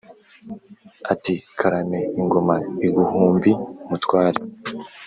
[1.13, 2.55] ati"karame ingoma
[2.87, 3.51] iguhumbi
[3.89, 4.39] mutware"